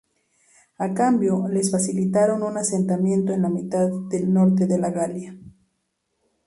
A 0.85 0.87
cambio, 0.99 1.33
les 1.53 1.69
facilitaron 1.69 2.41
un 2.41 2.57
asentamiento 2.57 3.33
en 3.33 3.43
la 3.43 3.49
mitad 3.49 3.87
norte 4.09 4.65
de 4.65 4.79
la 4.79 4.89
Galia. 4.89 5.37